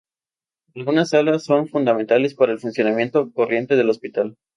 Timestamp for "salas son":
1.09-1.67